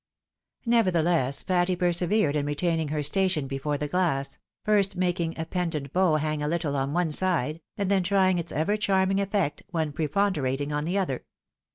Nevertheless 0.65 1.43
Patty 1.43 1.75
persevered 1.75 2.35
in 2.35 2.47
retaining 2.47 2.87
her 2.87 3.03
station 3.03 3.45
before 3.45 3.77
the 3.77 3.87
glass, 3.87 4.39
first 4.65 4.95
making 4.95 5.37
a 5.37 5.45
pendent 5.45 5.93
bow 5.93 6.15
hang 6.15 6.41
a 6.41 6.47
little 6.47 6.75
on 6.75 6.91
one 6.91 7.11
side,' 7.11 7.61
and 7.77 7.91
then 7.91 8.01
trying 8.01 8.39
its 8.39 8.51
ever 8.51 8.77
charming 8.77 9.19
effect 9.19 9.61
when 9.69 9.91
preponderating 9.93 10.71
on 10.73 10.85
the 10.85 10.97
other. 10.97 11.23